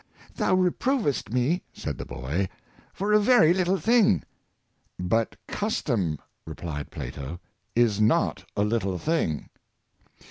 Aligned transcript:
^'Thou 0.35 0.55
reprovest 0.57 1.31
me," 1.31 1.61
said 1.73 1.99
the 1.99 2.07
boy,'' 2.07 2.49
for 2.91 3.13
a 3.13 3.19
very 3.19 3.53
little 3.53 3.77
thing." 3.77 4.17
^' 4.19 4.23
But 4.97 5.35
custom," 5.47 6.17
replied 6.43 6.89
Plato," 6.89 7.39
is 7.85 8.01
not 8.01 8.43
a 8.57 8.63
little 8.63 8.97
thing." 8.97 9.49